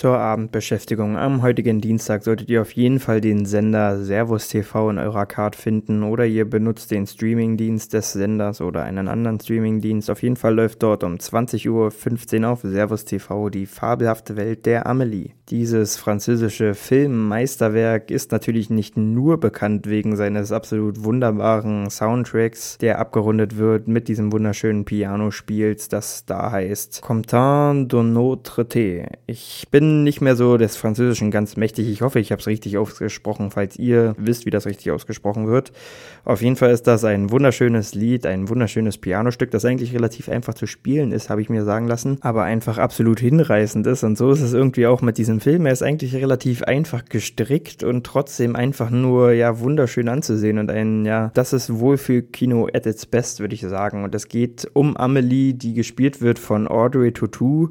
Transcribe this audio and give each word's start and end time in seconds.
Zur 0.00 0.16
Abendbeschäftigung 0.16 1.18
am 1.18 1.42
heutigen 1.42 1.82
Dienstag 1.82 2.24
solltet 2.24 2.48
ihr 2.48 2.62
auf 2.62 2.72
jeden 2.72 3.00
Fall 3.00 3.20
den 3.20 3.44
Sender 3.44 4.02
Servus 4.02 4.48
TV 4.48 4.88
in 4.88 4.96
eurer 4.96 5.26
Card 5.26 5.54
finden 5.54 6.04
oder 6.04 6.24
ihr 6.24 6.48
benutzt 6.48 6.90
den 6.90 7.06
Streamingdienst 7.06 7.92
des 7.92 8.14
Senders 8.14 8.62
oder 8.62 8.82
einen 8.84 9.08
anderen 9.08 9.38
Streamingdienst. 9.38 10.08
Auf 10.08 10.22
jeden 10.22 10.36
Fall 10.36 10.54
läuft 10.54 10.82
dort 10.82 11.04
um 11.04 11.16
20.15 11.16 12.40
Uhr 12.40 12.48
auf 12.48 12.60
Servus 12.62 13.04
TV 13.04 13.50
die 13.50 13.66
fabelhafte 13.66 14.38
Welt 14.38 14.64
der 14.64 14.86
Amelie. 14.86 15.32
Dieses 15.50 15.98
französische 15.98 16.74
Filmmeisterwerk 16.74 18.10
ist 18.10 18.32
natürlich 18.32 18.70
nicht 18.70 18.96
nur 18.96 19.38
bekannt 19.38 19.86
wegen 19.86 20.16
seines 20.16 20.50
absolut 20.50 21.04
wunderbaren 21.04 21.90
Soundtracks, 21.90 22.78
der 22.78 23.00
abgerundet 23.00 23.58
wird 23.58 23.86
mit 23.86 24.08
diesem 24.08 24.32
wunderschönen 24.32 24.86
Pianospiels, 24.86 25.88
das 25.88 26.24
da 26.24 26.52
heißt 26.52 27.02
Comptant 27.02 27.92
de 27.92 28.02
notre 28.02 28.62
thé. 28.62 29.08
Ich 29.26 29.66
bin 29.70 29.89
bin 29.90 30.04
nicht 30.04 30.20
mehr 30.20 30.36
so 30.36 30.56
des 30.56 30.76
Französischen 30.76 31.32
ganz 31.32 31.56
mächtig. 31.56 31.88
Ich 31.88 32.02
hoffe, 32.02 32.20
ich 32.20 32.30
habe 32.30 32.40
es 32.40 32.46
richtig 32.46 32.78
ausgesprochen, 32.78 33.50
falls 33.50 33.76
ihr 33.76 34.14
wisst, 34.18 34.46
wie 34.46 34.50
das 34.50 34.66
richtig 34.66 34.92
ausgesprochen 34.92 35.48
wird. 35.48 35.72
Auf 36.24 36.42
jeden 36.42 36.54
Fall 36.54 36.70
ist 36.70 36.86
das 36.86 37.04
ein 37.04 37.30
wunderschönes 37.30 37.94
Lied, 37.94 38.24
ein 38.24 38.48
wunderschönes 38.48 38.98
Pianostück, 38.98 39.50
das 39.50 39.64
eigentlich 39.64 39.92
relativ 39.92 40.28
einfach 40.28 40.54
zu 40.54 40.66
spielen 40.66 41.10
ist, 41.10 41.28
habe 41.28 41.42
ich 41.42 41.48
mir 41.48 41.64
sagen 41.64 41.88
lassen, 41.88 42.18
aber 42.20 42.44
einfach 42.44 42.78
absolut 42.78 43.18
hinreißend 43.18 43.84
ist. 43.88 44.04
Und 44.04 44.16
so 44.16 44.30
ist 44.30 44.42
es 44.42 44.52
irgendwie 44.52 44.86
auch 44.86 45.02
mit 45.02 45.18
diesem 45.18 45.40
Film. 45.40 45.66
Er 45.66 45.72
ist 45.72 45.82
eigentlich 45.82 46.14
relativ 46.14 46.62
einfach 46.62 47.04
gestrickt 47.06 47.82
und 47.82 48.06
trotzdem 48.06 48.54
einfach 48.54 48.90
nur, 48.90 49.32
ja, 49.32 49.58
wunderschön 49.58 50.08
anzusehen 50.08 50.58
und 50.58 50.70
ein, 50.70 51.04
ja, 51.04 51.32
das 51.34 51.52
ist 51.52 51.80
Wohlfühlkino 51.80 52.68
at 52.72 52.86
its 52.86 53.06
best, 53.06 53.40
würde 53.40 53.54
ich 53.54 53.62
sagen. 53.62 54.04
Und 54.04 54.14
es 54.14 54.28
geht 54.28 54.70
um 54.72 54.96
Amelie, 54.96 55.54
die 55.54 55.74
gespielt 55.74 56.20
wird 56.20 56.38
von 56.38 56.68
Audrey 56.68 57.12
Tautou 57.12 57.70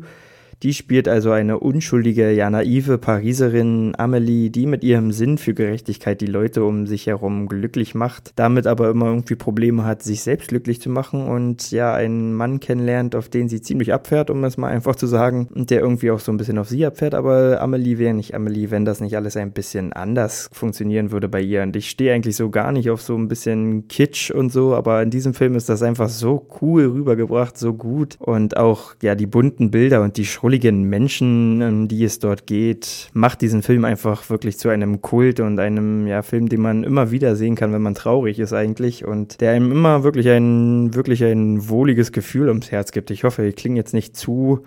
die 0.63 0.73
spielt 0.73 1.07
also 1.07 1.31
eine 1.31 1.59
unschuldige, 1.59 2.31
ja 2.31 2.49
naive 2.49 2.97
Pariserin 2.97 3.93
Amelie, 3.97 4.49
die 4.49 4.65
mit 4.65 4.83
ihrem 4.83 5.11
Sinn 5.11 5.37
für 5.37 5.53
Gerechtigkeit 5.53 6.19
die 6.19 6.25
Leute 6.25 6.63
um 6.63 6.85
sich 6.85 7.07
herum 7.07 7.47
glücklich 7.47 7.95
macht, 7.95 8.33
damit 8.35 8.67
aber 8.67 8.89
immer 8.89 9.07
irgendwie 9.07 9.35
Probleme 9.35 9.85
hat, 9.85 10.03
sich 10.03 10.21
selbst 10.21 10.49
glücklich 10.49 10.81
zu 10.81 10.89
machen 10.89 11.27
und 11.27 11.71
ja 11.71 11.93
einen 11.93 12.33
Mann 12.33 12.59
kennenlernt, 12.59 13.15
auf 13.15 13.29
den 13.29 13.47
sie 13.47 13.61
ziemlich 13.61 13.93
abfährt, 13.93 14.29
um 14.29 14.43
es 14.43 14.57
mal 14.57 14.67
einfach 14.67 14.95
zu 14.95 15.07
sagen, 15.07 15.47
und 15.55 15.69
der 15.69 15.79
irgendwie 15.79 16.11
auch 16.11 16.19
so 16.19 16.31
ein 16.31 16.37
bisschen 16.37 16.57
auf 16.57 16.67
sie 16.67 16.85
abfährt, 16.85 17.15
aber 17.15 17.61
Amelie 17.61 17.97
wäre 17.97 18.13
nicht 18.13 18.35
Amelie, 18.35 18.69
wenn 18.69 18.83
das 18.83 18.99
nicht 18.99 19.15
alles 19.15 19.37
ein 19.37 19.51
bisschen 19.51 19.93
anders 19.93 20.49
funktionieren 20.51 21.11
würde 21.11 21.29
bei 21.29 21.41
ihr. 21.41 21.63
Und 21.63 21.75
ich 21.75 21.89
stehe 21.89 22.13
eigentlich 22.13 22.35
so 22.35 22.49
gar 22.49 22.71
nicht 22.71 22.89
auf 22.89 23.01
so 23.01 23.15
ein 23.15 23.27
bisschen 23.27 23.87
Kitsch 23.87 24.31
und 24.31 24.51
so, 24.51 24.75
aber 24.75 25.01
in 25.01 25.09
diesem 25.09 25.33
Film 25.33 25.55
ist 25.55 25.69
das 25.69 25.83
einfach 25.83 26.09
so 26.09 26.47
cool 26.61 26.85
rübergebracht, 26.85 27.57
so 27.57 27.73
gut 27.73 28.17
und 28.19 28.57
auch 28.57 28.95
ja 29.01 29.15
die 29.15 29.27
bunten 29.27 29.71
Bilder 29.71 30.01
und 30.01 30.17
die 30.17 30.25
Schrulligen 30.25 30.48
schrulligen 30.49 30.85
Menschen, 30.85 31.61
um 31.61 31.87
die 31.87 32.03
es 32.03 32.17
dort 32.17 32.47
geht, 32.47 33.09
macht 33.13 33.41
diesen 33.41 33.61
Film 33.61 33.85
einfach 33.85 34.31
wirklich 34.31 34.57
zu 34.57 34.69
einem 34.69 34.99
Kult 34.99 35.39
und 35.39 35.59
einem 35.59 36.07
ja, 36.07 36.23
Film, 36.23 36.49
den 36.49 36.61
man 36.61 36.83
immer 36.83 37.11
wieder 37.11 37.35
sehen 37.35 37.53
kann, 37.53 37.71
wenn 37.71 37.83
man 37.83 37.93
traurig 37.93 38.39
ist 38.39 38.51
eigentlich 38.51 39.05
und 39.05 39.41
der 39.41 39.51
einem 39.51 39.71
immer 39.71 40.03
wirklich 40.03 40.27
ein, 40.27 40.95
wirklich 40.95 41.23
ein 41.23 41.69
wohliges 41.69 42.11
Gefühl 42.11 42.47
ums 42.47 42.71
Herz 42.71 42.91
gibt. 42.91 43.11
Ich 43.11 43.23
hoffe, 43.25 43.45
ich 43.45 43.57
klinge 43.57 43.75
jetzt 43.75 43.93
nicht 43.93 44.17
zu 44.17 44.63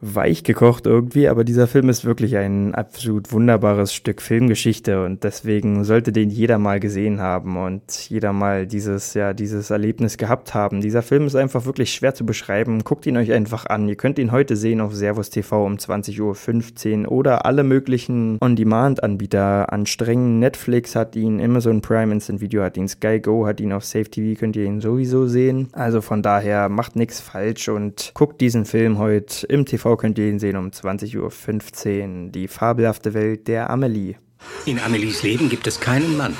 weich 0.00 0.44
gekocht 0.44 0.86
irgendwie, 0.86 1.28
aber 1.28 1.44
dieser 1.44 1.66
Film 1.66 1.88
ist 1.88 2.04
wirklich 2.04 2.36
ein 2.36 2.74
absolut 2.74 3.32
wunderbares 3.32 3.94
Stück 3.94 4.20
Filmgeschichte 4.20 5.04
und 5.04 5.24
deswegen 5.24 5.84
sollte 5.84 6.12
den 6.12 6.30
jeder 6.30 6.58
mal 6.58 6.80
gesehen 6.80 7.20
haben 7.20 7.56
und 7.56 8.08
jeder 8.08 8.32
mal 8.32 8.66
dieses, 8.66 9.14
ja, 9.14 9.32
dieses 9.32 9.70
Erlebnis 9.70 10.16
gehabt 10.18 10.54
haben. 10.54 10.80
Dieser 10.80 11.02
Film 11.02 11.26
ist 11.26 11.34
einfach 11.34 11.66
wirklich 11.66 11.92
schwer 11.92 12.14
zu 12.14 12.26
beschreiben. 12.26 12.84
Guckt 12.84 13.06
ihn 13.06 13.16
euch 13.16 13.32
einfach 13.32 13.66
an. 13.66 13.88
Ihr 13.88 13.96
könnt 13.96 14.18
ihn 14.18 14.32
heute 14.32 14.56
sehen 14.56 14.80
auf 14.80 14.94
Servus 14.94 15.30
TV 15.30 15.64
um 15.64 15.76
20.15 15.76 17.04
Uhr 17.04 17.12
oder 17.12 17.46
alle 17.46 17.64
möglichen 17.64 18.38
On-Demand-Anbieter 18.40 19.72
anstrengen. 19.72 20.38
Netflix 20.38 20.94
hat 20.94 21.16
ihn, 21.16 21.40
Amazon 21.40 21.80
Prime 21.80 22.12
Instant 22.12 22.40
Video 22.40 22.62
hat 22.62 22.76
ihn, 22.76 22.88
Sky 22.88 23.20
Go 23.20 23.46
hat 23.46 23.60
ihn 23.60 23.72
auf 23.72 23.84
Safe 23.84 24.04
TV, 24.04 24.38
könnt 24.38 24.56
ihr 24.56 24.64
ihn 24.64 24.80
sowieso 24.80 25.26
sehen. 25.26 25.68
Also 25.72 26.00
von 26.00 26.22
daher 26.22 26.68
macht 26.68 26.96
nichts 26.96 27.20
falsch 27.20 27.68
und 27.68 28.12
guckt 28.14 28.40
diesen 28.40 28.64
Film 28.64 28.98
heute 28.98 29.46
im 29.46 29.64
TV 29.64 29.85
könnt 29.94 30.18
ihr 30.18 30.28
ihn 30.28 30.40
sehen 30.40 30.56
um 30.56 30.70
20.15 30.70 32.24
Uhr. 32.26 32.30
Die 32.32 32.48
fabelhafte 32.48 33.14
Welt 33.14 33.46
der 33.46 33.70
Amelie. 33.70 34.16
In 34.64 34.80
Amelies 34.80 35.22
Leben 35.22 35.48
gibt 35.48 35.66
es 35.66 35.78
keinen 35.78 36.16
Mann. 36.16 36.36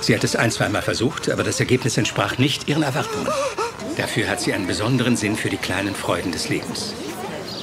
Sie 0.00 0.14
hat 0.14 0.24
es 0.24 0.34
ein, 0.36 0.50
zweimal 0.50 0.80
versucht, 0.80 1.28
aber 1.28 1.44
das 1.44 1.60
Ergebnis 1.60 1.98
entsprach 1.98 2.38
nicht 2.38 2.68
ihren 2.68 2.82
Erwartungen. 2.82 3.28
Dafür 3.98 4.28
hat 4.28 4.40
sie 4.40 4.54
einen 4.54 4.66
besonderen 4.66 5.16
Sinn 5.16 5.36
für 5.36 5.50
die 5.50 5.58
kleinen 5.58 5.94
Freuden 5.94 6.32
des 6.32 6.48
Lebens. 6.48 6.94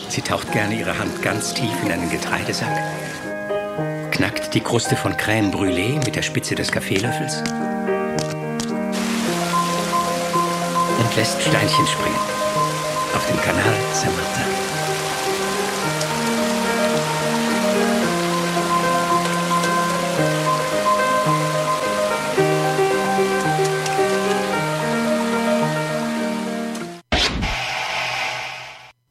Sie 0.09 0.22
taucht 0.22 0.51
gerne 0.51 0.79
ihre 0.79 1.00
Hand 1.00 1.22
ganz 1.23 1.53
tief 1.53 1.73
in 1.83 1.91
einen 1.91 2.09
Getreidesack, 2.11 2.77
knackt 4.11 4.53
die 4.53 4.61
Kruste 4.61 4.95
von 4.95 5.13
Crème 5.13 5.51
Brûlée 5.51 5.95
mit 6.06 6.16
der 6.16 6.22
Spitze 6.22 6.56
des 6.56 6.72
Kaffeelöffels 6.72 7.44
und 11.00 11.16
lässt 11.16 11.41
Steinchen 11.41 11.88
springen 11.88 12.38
auf 13.16 13.25
dem 13.27 13.41
Kanal 13.41 13.73
Saint-Martin. 13.94 14.76